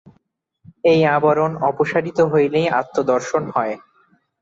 এই 0.83 0.99
আবরণ 1.15 1.51
অপসারিত 1.69 2.17
হইলেই 2.31 2.67
আত্মদর্শন 2.79 3.43
হয়। 3.55 3.75